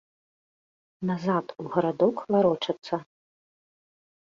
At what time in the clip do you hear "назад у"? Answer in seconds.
1.11-1.67